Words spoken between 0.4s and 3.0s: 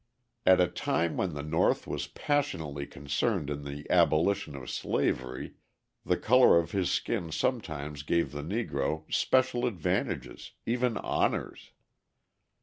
At a time when the North was passionately